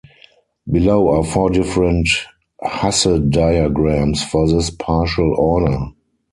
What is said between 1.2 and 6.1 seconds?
four different Hasse diagrams for this partial order.